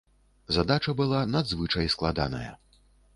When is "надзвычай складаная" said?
1.35-2.51